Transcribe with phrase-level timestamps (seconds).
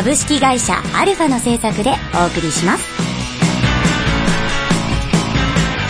[0.00, 2.84] 株式会社アルファの制作でお送りします。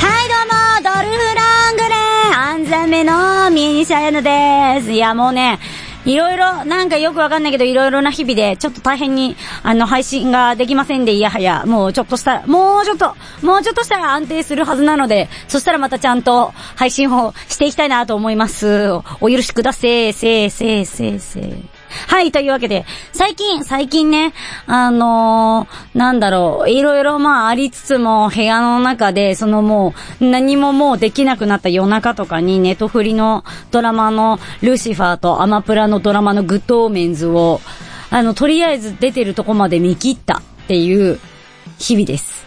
[0.05, 4.91] はい、どうも、ドルフラングレー安全目のミニシャヤヌです。
[4.91, 5.61] いや、もうね、
[6.05, 18.91] いろいろ、なんかよくわかんないけど、いろいろな日々で、ちょっと大変に、あの、配信ができませんで、いやはや、もうちょっとしたら、もうちょっと、もうちょっとしたら安定するはずなので、そしたらまたちゃんと配信をしていきたいなと思います。
[19.21, 21.80] お許しくだせー、せー、せー、せー、せー。
[22.09, 24.33] はい、というわけで、最近、最近ね、
[24.67, 37.61] あのー、なんだろう、いろいろまあありつつも、部屋の中で、そのもう、何ももうできなくなった夜中とかに、ネトフリのドラマのルシファーとアマプラのドラマのグッドオーメンズを、
[38.11, 41.19] あの、とりあえず出てるとこまで見切ったっていう
[41.79, 42.45] 日々です。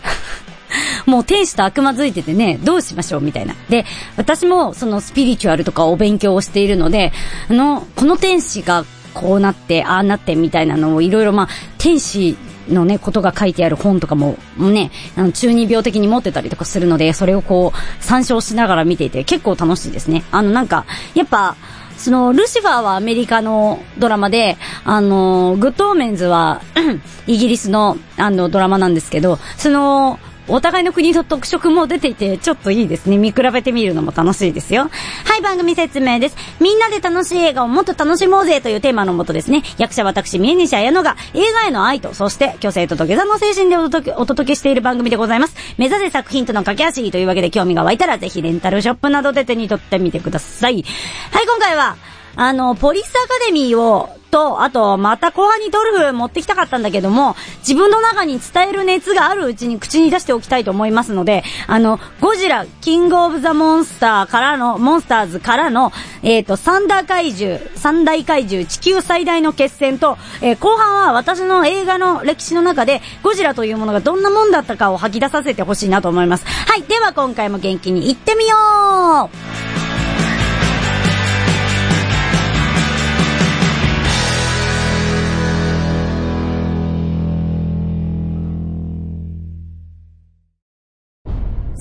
[1.06, 3.56] もう天使と悪魔づいててね、どうしましょうみたいな。
[3.70, 3.86] で、
[4.18, 7.12] 私もそのスピリチュアルとかお勉強をしているので、
[7.50, 11.48] あの、この天使がこうなって、ああなってみたいなのをいろいろまあ、
[11.78, 12.38] 天使
[12.70, 20.24] のね、ことが書いてある本とかも、ね、あの、中二病的に持ってたりとかするので、それをこう、参照しながら見ていて、結構楽しいですね。
[20.32, 21.56] あの、なんか、やっぱ、
[21.98, 26.62] その、ルシファーはアメリカのドラマで、あの、グッドオーメンズは
[27.28, 33.18] イギリスの、あの、ドラマなんですけど、その、お互いの国の特色も出ていて、ちょっといいですね。
[33.18, 34.90] 見比べてみるのも楽しいですよ。
[35.26, 36.38] はい、番組説明です。
[36.60, 45.56] みんなで楽しい映画をもっと楽しもうぜというテーマのもとですね、役者私、宮西彩乃が映画への愛と、そして虚勢と土下座の精神でお届けお届けしている番組でございます。
[45.78, 50.84] 目指せ作品との架け橋というわけで興味が湧いたら、ぜひレンタルショップなどで手に取ってみてください。
[51.32, 51.96] はい、今回は、
[52.36, 65.94] あの、ポリスアカデミーをと、あと、また後半にドルフ持ってきたかったんだけども、自分の中に伝える熱があるうちに口に出しておきたいと思いますので、あの、ゴジラ、キングオブザモンスターからの、モンスターズからの、
[66.24, 76.46] えっ、ー、と、三大怪獣、三大怪獣、地球最大の決戦と、えー、後半は私の映画の歴史の中で、ゴジラというものがどんなもんだったかを吐き出させてほしいなと思います。
[76.48, 79.43] はい、では今回も元気に行ってみよう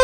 [0.00, 0.03] ー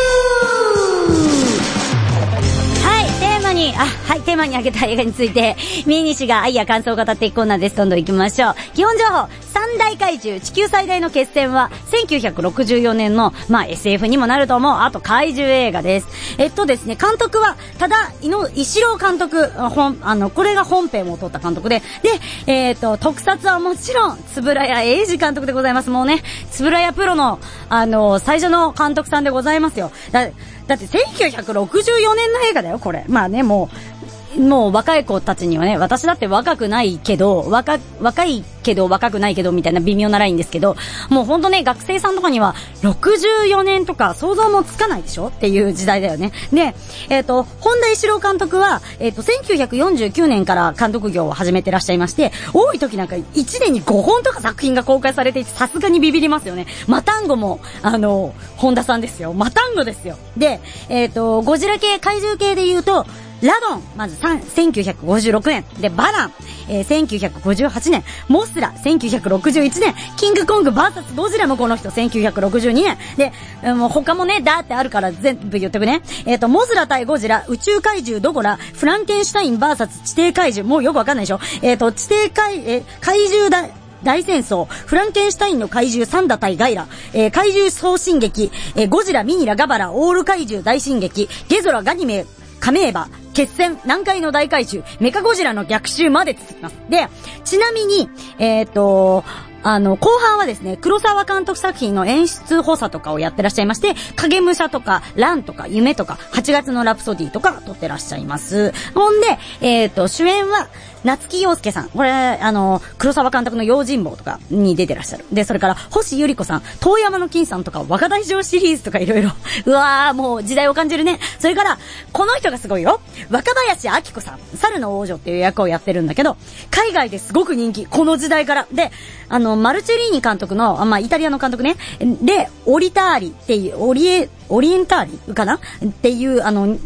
[3.81, 5.55] あ、はい、テーマに挙げた映画について、
[5.87, 7.75] ミーニシが愛や感想を語っていくコーナーです。
[7.75, 8.55] どんどん行きましょう。
[8.75, 16.07] 基本情報、三大怪獣、地球最大の決戦は、1964年の、まあ、SF にもなると思う、あと怪獣映画です。
[16.37, 22.09] えっとですね、監督は、ただ、井の、石郎監督、本、あの、これが本編を撮った監督で、で、
[22.45, 25.89] えっ、と、特撮はもちろん、つぶらや英二監督でございます。
[25.89, 26.21] もうね、
[26.51, 29.91] つぶらやプロの、あの、最初の監督さんでございますよ。
[30.11, 30.29] だ、
[30.71, 33.03] だって1964年の映画だよ、これ。
[33.09, 33.69] まあね、も
[34.00, 34.00] う、
[34.37, 40.75] もう若い子たちにはね、私だって若くないけど、若、若いけど若くないけどみたいな微妙なラインですけど、
[41.09, 46.31] もうほんとね、学生さんとかには64年とか想像もつかないでしょっていう時代だよね。
[46.51, 46.75] で、
[47.09, 56.67] えっ、ー、と、本田一郎監督は、えっ、ー、と、1949年から監督業を始めてらっしゃいまして、多い時なんか1年に5本とか作品が公開されていて、さすがにビビりますよね。
[56.87, 59.33] マタンゴも、あの、本田さんですよ。
[59.33, 60.17] マタンゴですよ。
[60.37, 63.05] で、えっ、ー、と、ゴジラ系、怪獣系で言うと、
[63.47, 65.65] ラドン、まず1956年。
[65.79, 66.33] で、バラン、
[66.69, 68.03] えー、1958年。
[68.27, 69.95] モスラ、1961年。
[70.17, 72.97] キングコングバーサスゴジラもこの人、1962年。
[73.17, 73.31] で、
[73.73, 76.01] もう他もね、だってあるから全部言ってくね。
[76.25, 81.39] えっ、ー、と、モスラ対ゴジラ、宇宙怪獣ドゴラ、フランケンシュタインバーサス地底怪獣、もうよくわかんないでしょ。
[81.61, 83.67] えっ、ー、と、地底怪、えー、怪獣だ、
[84.03, 92.25] 大戦争、フランケンシュタインの怪獣サンダ対ガイラ、えー、怪獣総進撃、えー、ゴジラ、ミニラ、ガバラ、オール怪獣大進撃、ゲゾラ、ガニメ、
[92.61, 96.75] カメーバ、決戦、南海の大怪獣、メカゴジラの逆襲まで続きます。
[96.89, 97.09] で、
[97.43, 98.09] ちなみに、
[98.39, 99.25] えっ、ー、と、
[99.63, 108.73] あの、後半はですね、黒沢監督作品の演出補佐とかをやってらっしゃいまして、影武者とか、ランとか、夢とか、8月のラプソディとか撮ってらっしゃいます。
[108.93, 110.67] ほんで、えっ、ー、と、主演は、
[111.03, 111.89] 夏木陽介さん。
[111.89, 115.25] これ、あの、黒沢監督の用心棒とかに出てらっしゃる。
[115.31, 119.31] で、それから、星ゆり子さん、遠山の金さんとか、若大将シリーズとかいろいろ。
[119.65, 121.19] うわー、もう時代を感じるね。
[121.39, 121.77] それから、
[122.11, 123.01] この人がすごいよ。
[123.29, 124.39] 若林明子さん。
[124.55, 126.37] 猿の王女っていう役をやってるんだけど、
[126.69, 127.85] 海外ですごく人気。
[127.85, 128.67] この時代から。
[128.71, 128.91] で、
[129.29, 131.77] あの、マルチェリーニ監督の、まあ、イタリアの監督ね。
[131.99, 135.55] で、オリターリっていう、オリエ、オリエンターリかな？
[135.55, 136.77] っていう、あの、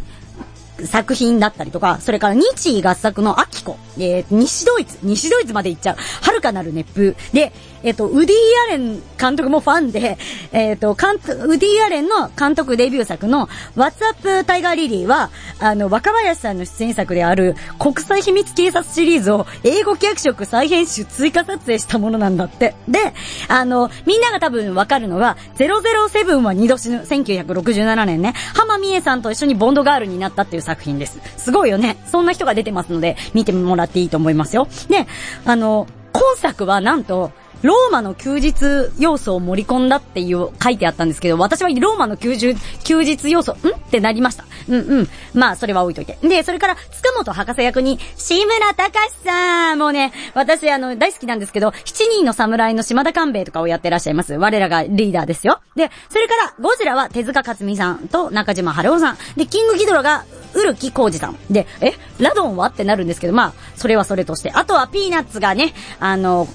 [0.83, 7.16] 作品だったりとか、それから日合作のアキコ、えー、西ドイツ、西ドイツまで行っちゃう、遥かなる熱風。
[7.33, 8.36] で、えっ、と、ウディ・
[8.68, 10.18] アレン監督もファンで、
[10.51, 15.30] えっ、と、監督、ウディ・アレンの監督デビュー作の、What's Up タイガー・リリーは、
[15.60, 22.75] あの、若林さんの出演作である、国際秘密警察シリーズを、英語脚色再編集追加撮影したものなんだって。
[22.88, 23.13] で、
[23.48, 31.19] あの、みんなが多分わかるのは、007は二度死ぬ、1967年ね、浜美恵さんと一緒にボンドガールになったっていう作品です。
[31.38, 31.98] すごいよね。
[32.07, 34.68] そんな人が出てますので、見てもらっていいと思いますよ。
[34.89, 35.07] で、
[35.45, 37.31] あの、今作はなんと、
[37.62, 43.56] ローマの休日要素を盛り込んだっていう書いてあったんですけど、私はローマの休日、休日要素、ん？
[43.56, 43.60] っ
[43.92, 44.46] てなりました。
[44.68, 45.10] うんうん。
[45.34, 46.18] まあ、それは置いといて。
[46.22, 54.34] で、それから、塚本博士役に、志村隆さんもうね、私あの、大好きなんですけど、七人の侍の島田勘兵衛とかをやってらっしゃいます。
[54.34, 55.60] 我らがリーダーですよ。
[55.75, 59.18] で、それから、ゴジラは手塚克美さんと中島春夫さん。
[59.38, 61.38] で、キングギドラが、ウルキコウジさん。
[61.50, 61.94] で、え？
[62.19, 62.68] ラドンは？
[62.68, 64.51] ってなるんですけど、まあ、それはそれとして。
[64.51, 66.48] あとはピーナッツがね、あの、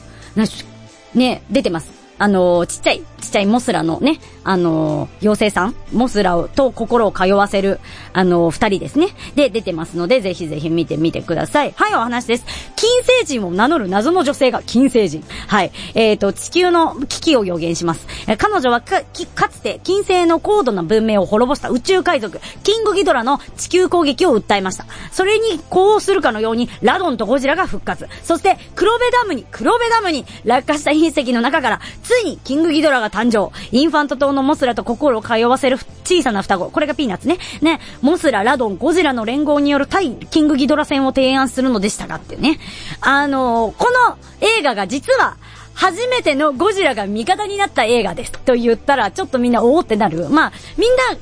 [1.14, 1.90] ね、出てます。
[2.18, 7.80] あの、ちっちゃい、ちっちゃいモスラのね、あの、妖精さん、モスラをと心を通わせる、
[8.12, 9.08] あの、二人ですね。
[9.34, 11.72] で、出てますので、ぜひぜひ見てみてください。
[11.76, 12.44] はい、お話です。
[12.76, 15.22] 金星人を名乗る謎の女性が金星人。
[15.46, 15.72] はい。
[15.94, 18.06] えっ、ー、と、地球の危機を予言します。
[18.38, 19.02] 彼女はか、
[19.34, 24.86] かつて金星の高度な文明を滅ぼした宇宙海賊、キングギドラの地球攻撃を訴えました。
[25.12, 28.08] それに呼応するかのように、ラドンとゴジラが復活。
[28.22, 33.50] そして、黒部ダムに、黒部ダムに落下した隕石の中から、ついにキングギドラが誕生。
[33.70, 36.70] インファント島のモスラと心を通わせる小さな双子。
[36.70, 37.38] これがピーナッツね。
[37.60, 42.58] ね、モスラ、ラドン、ゴジラの連合による対キングギドラ戦を提案するのでしたがってね。
[43.00, 45.36] あのー、この映画が実は、
[45.74, 48.32] 初めてのゴジラが味方になった映画です。
[48.32, 50.28] と言ったら、ちょっとみんなおおってなる。
[50.28, 51.16] まあ、みんな、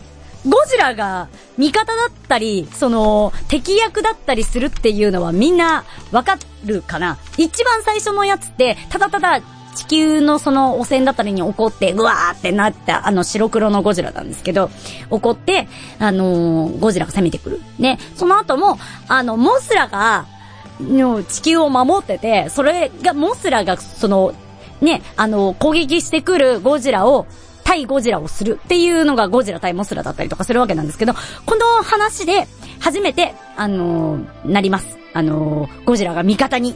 [0.48, 9.40] ゴジラが味方だったり、その、敵役だったりするっていうのはみんなわかるかな一番最初のやつって、ただただ
[9.78, 14.70] 地球のその汚染だったりに怒って、うわーってなった、あの白黒のゴジラなんですけど、
[15.08, 15.68] 怒って、
[16.00, 17.60] あのー、ゴジラが攻めてくる。
[17.78, 18.76] ね、その後も、
[19.06, 20.26] あの、モスラが、
[20.80, 24.32] の地球を守ってて、それが、モスラが、その、
[24.80, 27.26] ね、あの、攻撃してくるゴジラを、
[27.68, 31.12] 対ゴジラをするっていうのがゴジラ対モスラだったりとかするわけなんですけど、
[31.44, 32.48] この話で
[32.80, 34.96] 初めて、あのー、なります。
[35.12, 36.74] あのー、ゴジラが味方に、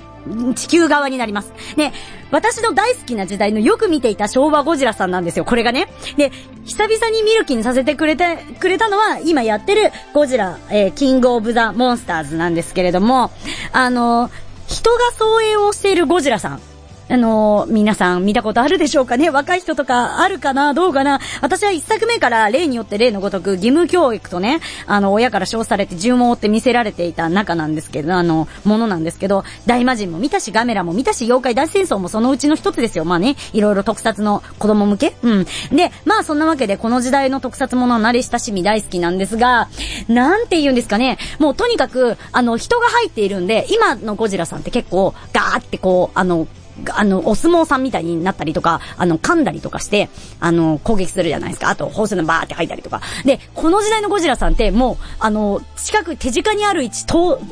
[0.54, 1.54] 地球側になります。
[1.78, 1.94] ね、
[2.30, 5.88] 私の大好きな時代のよく見ていた昭和ゴジラさんなんですよ、これがね。
[6.18, 6.30] で、
[6.66, 13.30] 久々に見る気にさせてくれて、くれたのは、今やってるゴジラ、えー、キングオブザ・モンスターズなんですけれども、
[13.72, 14.30] あのー、
[14.66, 16.71] 人が創営をしているゴジラさん。
[17.12, 19.28] あのー、皆さん見たことあるでしょうかね？
[19.28, 20.72] 若い人とかあるかな？
[20.72, 21.20] どうかな？
[21.42, 33.04] 私は一作目から例によって例のごとく義務教育とね、あの、親から称されて順を追って見せられていた中なんですけど、あの、ものなんですけど、大魔神も見たし、ガメラも見たし、妖怪大戦争もそのうちの一つですよ。
[33.04, 35.14] まあね、いろいろ特撮の子供向け？
[35.22, 35.44] うん。
[35.70, 39.68] で、まあそんなわけで、この時代の特撮もの慣れ親しみ大好きなんですが、
[40.08, 46.48] なんて言うんですかね、もうとにかく、あの、人が入っているんで、今のゴジラさんって結構、ガーってこう、あの、
[46.90, 50.08] あの、お相撲さんみたいになったりとか、あの、噛んだりとかして、
[50.40, 51.68] あの、攻撃するじゃないですか。
[51.68, 53.00] あと、放射能バーって吐いたりとか。
[53.24, 57.04] で、この時代のゴジラさんって、もう、あの、近く、手近にある石、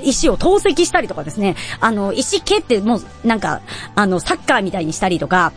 [0.03, 3.61] 石を投石したりとかですね、あの、石蹴って、もう、なんか、
[3.95, 5.53] あの、サッカーみたいにしたりとか、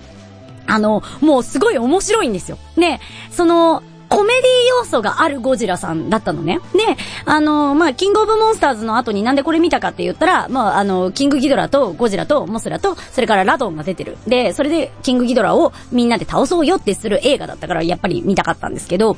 [0.67, 2.57] あの、もうすごい面白いんですよ。
[2.75, 2.99] で、
[3.31, 6.59] その、コメディ要素があるゴジラさんだったのね。
[6.73, 6.79] で、
[7.25, 14.17] あの、まあ、キングオブモンスターズの後になんでこれ見たかって言ったら、まあ、あの、キングギドラとゴジラとモスラと、それからラドンが出てる。
[14.27, 19.17] で、それでキングギドラをみんなで倒そうよってする映画だったから、やっぱり見たかったんですけど、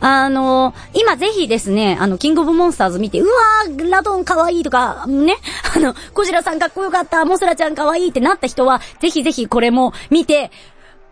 [0.00, 5.36] あの、今ぜひですね、あの、キングオブモンスターズ見て、うわー、ラドン可愛いとか、ね、
[5.76, 10.50] あの、ゴジラさんかっこよかった、モスラちゃん可愛いってなった人は、ぜひぜひこれも見て、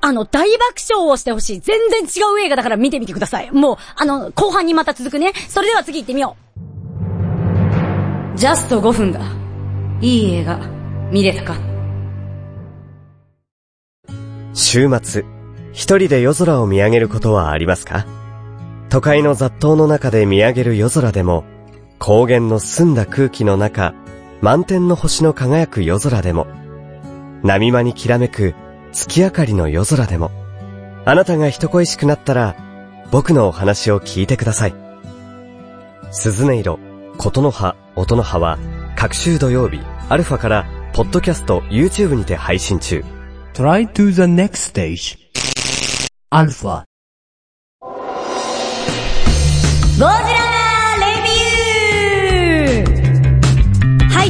[0.02, 1.60] あの、大爆笑をしてほしい。
[1.60, 3.50] 全然違う映画だから見てみてください。
[3.50, 5.32] もう、あの、後半にまた続くね。
[5.48, 6.36] それでは次行ってみよ
[8.34, 8.38] う。
[8.38, 9.20] ジャスト5分だ。
[10.00, 10.58] いい映画、
[11.10, 11.56] 見れたか
[14.54, 15.24] 週末、
[15.72, 18.06] 一人で夜空を見上げることはありますか？
[18.88, 21.44] 都会の雑踏の中で見上げる夜空でも、
[21.98, 23.94] 高原の澄んだ空気の中、
[24.40, 26.46] 満天の星の輝く夜空でも、
[27.42, 28.54] 波間にきらめく
[28.92, 30.30] 月明かりの夜空でも、
[31.04, 32.56] あなたが人恋しくなったら、
[33.10, 34.74] 僕のお話を聞いてください。
[36.10, 36.78] 鈴音色、
[37.18, 38.58] 琴の葉、音の葉は、
[38.96, 43.04] 各週土曜日、アルファから、ポッドキャスト、YouTube にて配信中。
[43.54, 45.18] Try to the next stage.
[46.32, 46.84] Alpha.
[50.00, 50.29] ゴジラ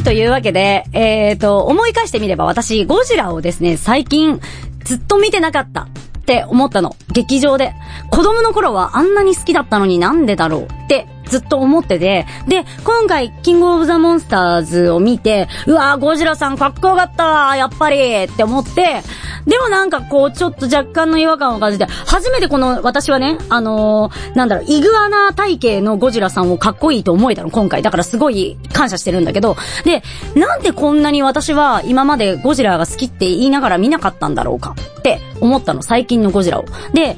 [0.00, 4.40] い、というわけで、えーと、思い返してみれば私、ゴジラをですね、最近、
[4.85, 5.88] ずっと見てなかったっ
[6.25, 6.97] て思ったの。
[7.12, 7.75] 劇場で。
[8.11, 19.02] 子供の頃はあんなに好きだったのになんでだろうってずっと思ってて、で、今回、キングオブザモンスターズを見て、うわー、ゴジラさんかっこよかったやっぱりって思って、
[19.47, 27.82] でもなんかこう、ちょっと若干の違和感を感じて、初めてこの、私はね、あのーなんだろう、イグアナ体型のゴジラさんをかっこいいと思えたの、今回。
[27.82, 30.02] だからすごい感謝してるんだけど、で、
[30.35, 36.64] なんでこんなに私は今までゴジラが好きって言いながら見なかったんだろうかって思ったの、最近のゴジラを。
[36.92, 37.16] で、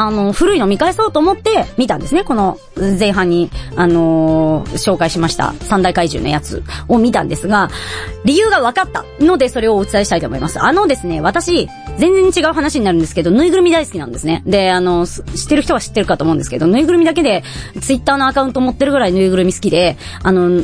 [0.00, 2.24] あの、古いの見返そうと思って見たんですね。
[2.24, 2.58] この
[2.98, 7.70] 前半に、あのー紹介しました三大怪獣のやつを見たんですが、
[8.24, 10.60] 理由が分かったのでそれをお伝えしたいと思います。
[10.62, 14.42] あのですね、私、全然違う話になるんですけど、ぬいぐるみ大好きなんですね。
[14.46, 17.42] で、あの、知ってる人は知ってるかと思うんですけど、ぬいぐるみだけで、
[17.80, 20.62] ツイッターのアカウント持ってるぐらいぬいぐるみ好きで、あの、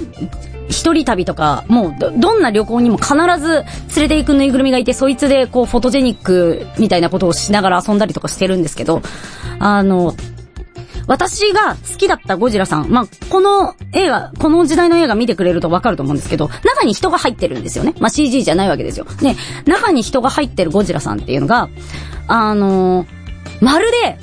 [0.68, 3.64] 一人旅とか、もうど、どんな旅行にも必ず
[3.96, 9.02] 連れて行くぬいぐるみがいて、そいつでこう、フォトジェニックみたいなことをしながら遊んだりとかしてるんですけど、
[9.58, 10.14] あの、
[11.06, 17.94] 私が好きだったゴジラさん、まあ、この映画、この時代の映画見てくれるとわかると思うんですけど、中に人が入ってるんですよね。
[18.00, 19.06] まあ、CG じゃないわけですよ。
[19.22, 21.68] で、中に人が入ってるゴジラさんっていうのが、
[22.26, 23.06] あの
[23.60, 24.18] まるで、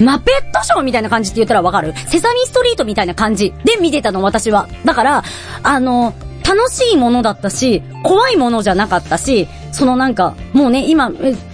[0.00, 1.94] マペットショーみたいな感じって言ったらわかる？
[2.08, 4.68] セサミストリートみたいな感じで見てたの、私は。
[4.84, 5.22] だから、
[5.62, 6.14] あの、
[6.46, 11.08] 楽しいものだったし、怖いものじゃなかったし、そのなんか、もうね、今、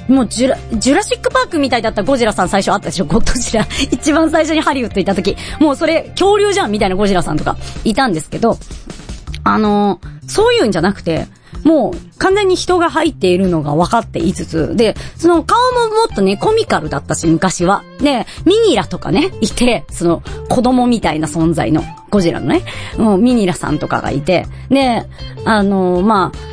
[0.09, 3.04] もうジュラ、ジュラシックパークみたいだったゴジラさん最初あったでしょ？
[3.04, 3.64] ゴッドジラ。
[3.92, 5.37] 一番最初にハリウッド行った時。
[5.61, 8.59] もうそれ、恐竜じゃんみたいなゴジラさんとか、いたんですけど、
[9.44, 11.26] あのそういうんじゃなくて、
[11.64, 17.83] もう完全に人が入っているのが分かっていつつ、で、その顔ももっとね、コミカルだったし、昔は。
[18.00, 22.62] で、ミニラとかね、いて、その子供みたいな存在の、ゴジラのね、
[22.97, 25.07] もうミニラさんとかがいて、で、
[25.45, 26.50] あのまあ、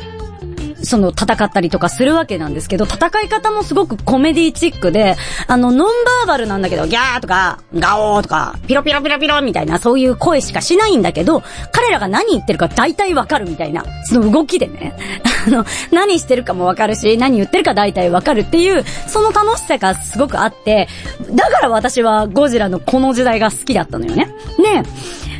[0.88, 5.16] その戦ったりとかするわけなんですけど、戦い方もすごくコメディチックで、
[5.46, 11.42] あの、ノンバーバルなんだけど、ギャーとか、ガオーとか、ピロピロピロピロみたいな、そういう声しかしないんだけど、
[11.72, 14.96] 彼らが何言ってるか大体わかるみたいな、その動きでね、
[15.46, 20.88] あの、何してるかもわかるし、何言ってるか大体わかるっていう、その楽しさがすごくあって、
[21.30, 24.28] だから私はゴジラのこの時代が好きだったのよね。
[24.56, 24.82] で、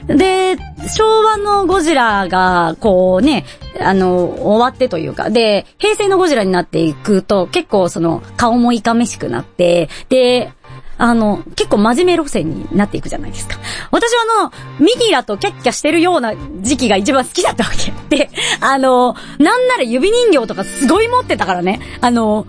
[0.09, 0.57] で、
[0.89, 3.45] 昭和のゴジラが、こうね、
[3.81, 10.51] あの、終わってというか、で、平成のゴジラになっていくと、結構その、顔もいかめしくなって、で、
[10.99, 13.57] あの、結構真面目路線になっていくじゃないですか。
[13.93, 14.53] 私はあの、
[14.85, 18.17] ミニラとキャッキャしてるような時期が一番好きだったわけ。
[18.17, 21.81] で、あの、なんなら指人形とかすごい持ってたからね。
[22.01, 22.47] あの、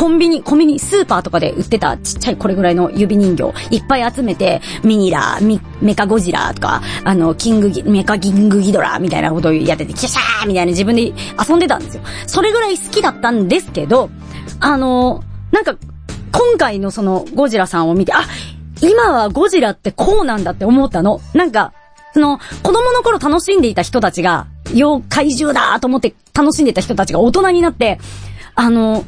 [0.00, 11.12] コンビニ、コンビニ、スーパーとかで売ってたちっちゃいこれぐらいの指人形いっぱい集めて、ミニラ、ミ、メカゴジラとか、あの、キングギ、メカキングギドラみたいなことをやってて、キャシャーみたいな自分で
[11.46, 12.02] 遊んでたんですよ。
[12.26, 14.08] それぐらい好きだったんですけど、
[14.58, 15.76] あの、なんか、
[16.32, 18.22] 今回のそのゴジラさんを見て、あ、
[18.80, 21.20] 今はゴジラってこうなんだって思ったの。
[21.34, 21.74] なんか、
[22.14, 27.98] その、子供の頃楽しんでいた人たちが、妖怪獣だと思って楽しんでた人たちが大人になって、
[28.54, 29.04] あの、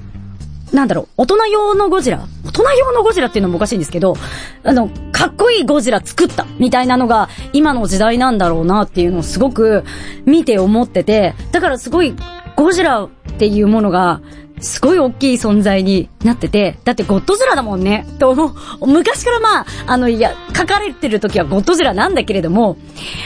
[0.72, 2.26] なんだろう、大人用のゴジラ？
[2.46, 4.16] 大人用のゴジラっていうのもおかしいんですけど、
[4.64, 9.84] あの、かっこいいゴジラ作ったみたいなのが今の時代なんだろうなっていうのをすごく
[10.24, 12.14] 見て思ってて、だからすごい
[12.56, 14.20] ゴジラっていうものが
[14.60, 18.46] すごい大きい存在になってて、だってゴッドジラだもんね、と思
[18.80, 18.86] う。
[18.86, 22.76] 昔からまあ、あの、いや、書かれてる時はゴッドジラなんだけれども、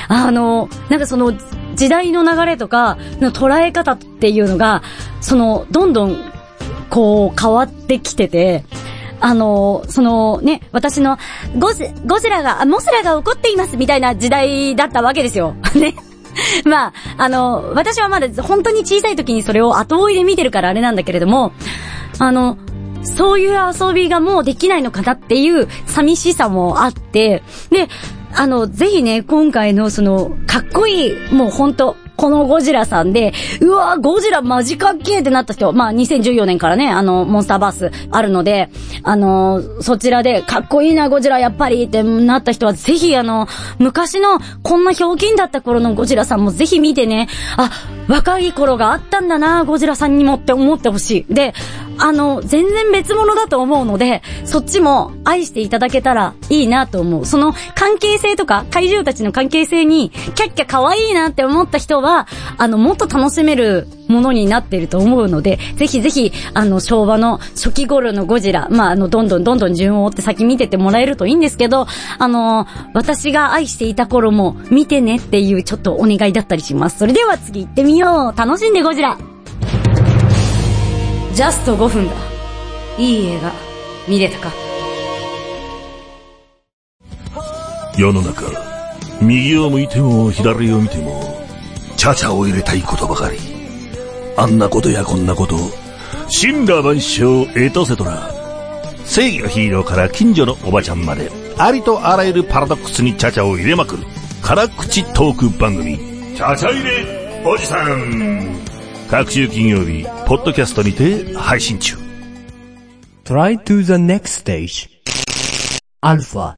[0.08, 1.34] あの、なんかその、
[1.74, 4.82] 時代の流れとか、の捉え方っていうのが、
[5.20, 6.16] その、どんどん、
[6.90, 8.64] こう、変わってきてて、
[9.20, 11.18] あの、そのね、私の、
[11.58, 15.54] ゴジ、ゴジラが、モスラが怒っていますみたいな時代だったわけですよ。
[15.74, 15.94] ね。
[16.64, 21.52] まあ、あの、私はまだ本当に小さい時にそれを後追いで見てるからあれなんだけれども、
[22.18, 22.58] あの、
[23.02, 27.88] そういう遊びがもうできないのかなっていう寂しさもあって、で、
[28.34, 38.70] あの、ぜひね、今回のその、かっこいい、もうほんと、このゴジラさんで、うわゴジラマジかっけーってなった人、まあ2014年からね、あの、モンスターバースあるので、
[39.02, 47.70] あの、そちらで、かっこいいなゴジラやっぱりってなった人は、ぜひあの、昔のこんな表金だった頃のゴジラさんもぜひ見てね、あ、
[48.08, 51.34] 若い頃があったんだな、ゴジラさんにもって思ってほしい。
[51.34, 51.54] で、
[51.98, 57.26] あの、全然別物だと思うので、そっちも愛していただけたらいいなと思う。
[57.26, 62.26] その関係性とか、怪獣たちの関係性に、キャッキャ可愛いなって思った人は、
[62.58, 71.86] あの、もっと楽しめるものになっていると思うので、ぜひぜひ、あの、昭和の初期頃のゴジラ、まあ、あの、どんどんどんどん順を追って先見ててもらえるといいんですけど、
[72.18, 76.98] あの、私が愛していた頃も見てねっていうちょっとお願いだったりします。
[76.98, 78.38] それでは次行ってみよう。
[78.38, 79.18] 楽しんでゴジラ。
[81.34, 82.14] ジャスト5分だ。
[82.98, 83.52] いい映画、
[84.08, 84.50] 見れたか
[87.98, 88.42] 世の中、
[89.20, 91.22] 右を向いても左を見ても、
[91.96, 93.65] チャチャを入れたいことばかり。
[94.38, 95.56] あんなことやこんなこと、
[96.28, 98.30] 死羅万象エトセトラ。
[99.06, 104.02] 正義のヒーローから近所のおばちゃんまで、ありとあらゆるパラドックスにチャチャを入れまくる。
[104.42, 105.96] 辛口トーク番組、
[106.36, 108.60] チャチャ入れおじさん。
[109.08, 111.96] 各週金曜日、ポッドキャストにて配信中。
[113.24, 114.90] Try to the next stage.
[116.02, 116.56] Alpha.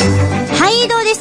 [0.00, 0.39] はい、どう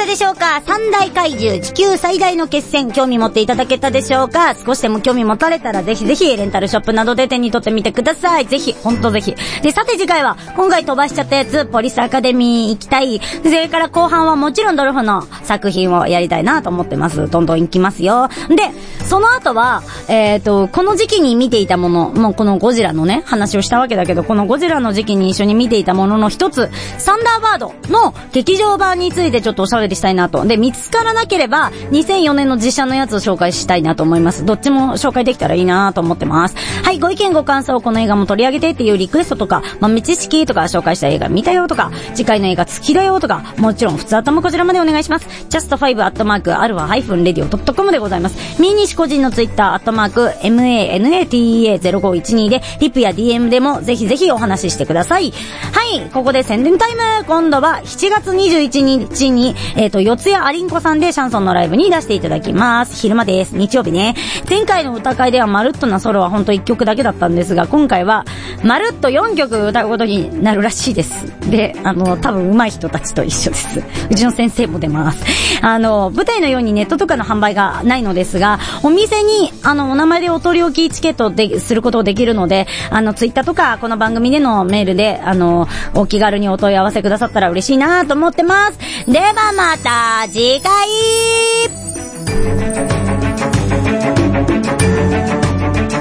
[0.10, 0.60] でしょうか？
[0.66, 4.56] 三大怪獣、地球最大の決戦、興味持っていただけたでしょうか？
[4.56, 8.48] 少しでも興味持たれたら、ぜひぜひ、レンタルショップなどで手に取ってみてください。
[8.48, 9.36] ぜひ、ほんとぜひ。
[9.62, 13.22] で、さて次回は、今回飛ばしちゃったやつ、ポリスアカデミー行きたい。
[13.44, 17.30] それから後半はもちろんドルフの作品をやりたいなと思ってます。
[17.30, 18.30] どんどん行きますよ。
[18.50, 18.72] で、
[19.06, 30.46] その後は、えっ、と、この時期に見ていたもの、もうこのゴジラのね、話をしたわけだけど、このゴジラの時期に一緒に見ていたものの一つ、サンダーバードの劇場版についてちょっとおしゃべりしたいなと。
[30.46, 34.46] で、見つからなければ、2004年の実写のやつを紹介したいなと思います。
[34.46, 36.56] どっちも紹介できたらいいなと思ってます。
[36.84, 45.28] はい、ご意見ご感想、この映画も取り上げてっていうリクエストとか、豆知識とか紹介した映画見たよとか、次回の映画好きだよとか、もちろん普通頭こちらまでお願いします。
[45.50, 48.62] just5 アットマーク、アルファハイフンレディオ .com でございます。
[48.62, 55.34] ミニシ個人のツイッター、アットマーク、MANATA0512 で、リプや DM でもぜひぜひお話ししてください。
[55.74, 62.96] はい、ここで宣伝タイム今度は7月21日に、えっ、と、四谷アリンコさんでシャンソンのライブに出していただきます。
[62.96, 63.56] 昼間です。
[63.56, 64.16] 日曜日ね。
[64.50, 68.26] 前回の歌会ではまるっとなソロはほんと1曲だけだったんですが、今回は、
[68.64, 71.26] まるっと4曲歌うことになるらしいです。
[71.50, 73.84] で、あの、多分上手い人たちと一緒です。
[74.10, 75.24] うちの先生も出ます。
[75.62, 88.80] あの、舞台のようにネットとかの販売がないのですが、お店に、あの、お名前でお取り置きチケットですることできるので、あの、ツイッターとか、この番組でのメールで、あの、お気軽にお問い合わせくださったら嬉しいなと思ってます。
[89.08, 90.72] ではまた次回。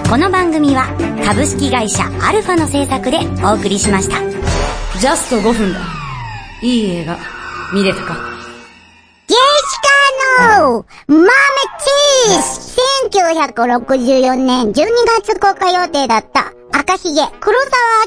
[0.08, 0.86] この番組は
[1.24, 4.18] 株式会社アルファの制作でお送りしました。
[4.98, 5.80] ジャスト5分だ。
[6.62, 7.16] いい映画、
[7.72, 8.16] 見れたか？
[9.26, 9.42] ジェシ
[10.40, 12.80] カの豆チーズ
[13.14, 14.72] 1964年12
[15.22, 17.58] 月公開予定だった赤ひげ黒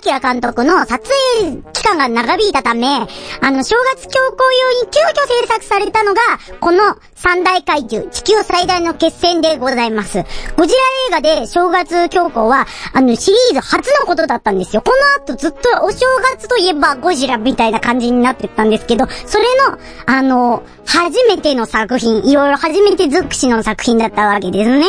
[0.01, 0.97] 沢明監督の撮
[1.43, 6.21] 影期間が長引いたため、あの、正月強行用に急遽制作されたのが、
[6.61, 10.23] この三大怪獣地球最大の決戦でございます。
[10.55, 10.79] ゴジラ
[11.09, 14.81] 映画で正月強行は、あの、シリーズ初のことだったんですよ。
[14.81, 16.05] この後ずっとお正
[16.37, 24.85] 月といえばゴジラみたいな感じになってったんですけど、それの、あの、初めての作品、いろいろ初めて尽くしの作品だったわけですね。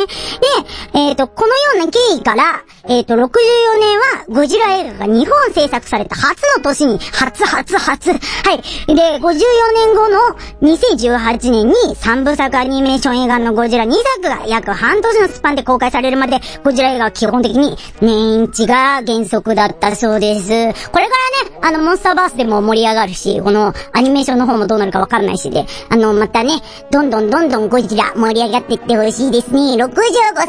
[0.92, 8.94] で、えっ、と、このような経緯から、えっ、と、64年はゴジラ映画が日本制作された初の年に、初初初、はい。
[8.94, 9.38] で、54
[9.74, 10.18] 年後の
[10.62, 20.90] 2018年に3部作アニメーション映画のゴジラ2作が約半年のスパンで公開されるまで、ゴジラ映画は基本的に年一が原則だったそうです。
[20.90, 21.12] これか
[21.44, 29.82] らね、あの、モンスターバースでも盛り上がるし、このアニメーションの方もどうなるかわからないしで、あの、またね、どんどんどんどんゴジラ盛り上がっていってほしいですね。
[29.82, 29.92] 65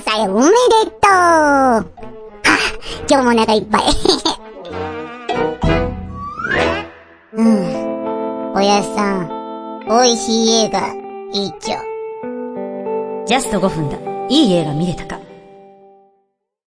[0.04, 0.52] 歳おめで
[1.02, 1.10] と
[2.10, 2.33] う
[3.10, 3.82] 今日もお腹いっぱい。
[7.34, 8.53] うん。
[8.56, 9.29] おやさん、
[9.88, 10.93] 美味しい映画、
[11.34, 11.77] いいっちょ。
[13.25, 13.97] ジャスト5分だ。
[14.29, 15.19] いい映画見れたか？